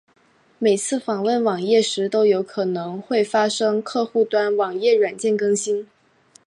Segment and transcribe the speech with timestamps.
[0.57, 5.87] 每次访问网页时都可能会发生客户端网页软件更新。